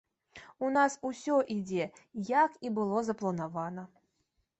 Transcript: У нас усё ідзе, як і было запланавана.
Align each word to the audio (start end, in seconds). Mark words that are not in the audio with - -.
У 0.67 0.69
нас 0.77 0.95
усё 1.09 1.35
ідзе, 1.55 1.85
як 2.29 2.57
і 2.69 2.73
было 2.79 3.05
запланавана. 3.11 3.83